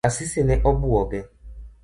[0.09, 1.21] Asisi ne obuoge.